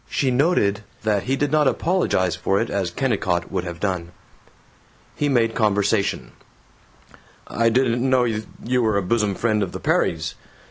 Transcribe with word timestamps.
She 0.09 0.31
noted 0.31 0.81
that 1.03 1.25
he 1.25 1.35
did 1.35 1.51
not 1.51 1.67
apologize 1.67 2.35
for 2.35 2.59
it, 2.59 2.71
as 2.71 2.89
Kennicott 2.89 3.51
would 3.51 3.63
have 3.65 3.79
done. 3.79 4.13
He 5.15 5.29
made 5.29 5.53
conversation: 5.53 6.31
"I 7.45 7.69
didn't 7.69 8.09
know 8.09 8.23
you 8.23 8.81
were 8.81 8.97
a 8.97 9.03
bosom 9.03 9.35
friend 9.35 9.61
of 9.61 9.73
the 9.73 9.79
Perrys. 9.79 10.33